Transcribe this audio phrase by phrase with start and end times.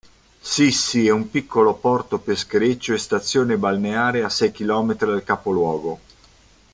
[0.41, 5.99] Sissi è un piccolo porto peschereccio e stazione balneare a sei chilometri dal capoluogo.